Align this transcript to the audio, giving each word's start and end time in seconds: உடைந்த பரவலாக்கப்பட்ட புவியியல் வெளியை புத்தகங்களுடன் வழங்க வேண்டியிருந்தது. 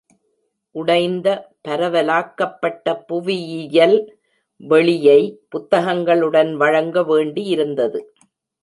உடைந்த 0.75 1.27
பரவலாக்கப்பட்ட 1.67 2.95
புவியியல் 3.07 3.97
வெளியை 4.61 5.19
புத்தகங்களுடன் 5.49 6.55
வழங்க 6.55 7.03
வேண்டியிருந்தது. 7.03 8.01